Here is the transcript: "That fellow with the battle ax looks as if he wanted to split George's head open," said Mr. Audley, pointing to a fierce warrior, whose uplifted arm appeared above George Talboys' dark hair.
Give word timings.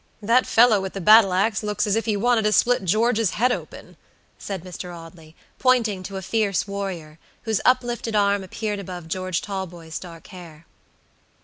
"That 0.23 0.47
fellow 0.47 0.81
with 0.81 0.93
the 0.93 0.99
battle 0.99 1.31
ax 1.31 1.61
looks 1.61 1.85
as 1.85 1.95
if 1.95 2.05
he 2.05 2.17
wanted 2.17 2.41
to 2.45 2.51
split 2.53 2.85
George's 2.85 3.35
head 3.37 3.51
open," 3.51 3.97
said 4.39 4.63
Mr. 4.63 4.91
Audley, 4.97 5.35
pointing 5.59 6.01
to 6.01 6.17
a 6.17 6.23
fierce 6.23 6.67
warrior, 6.67 7.19
whose 7.43 7.61
uplifted 7.65 8.15
arm 8.15 8.43
appeared 8.43 8.79
above 8.79 9.07
George 9.07 9.43
Talboys' 9.43 9.99
dark 9.99 10.25
hair. 10.29 10.65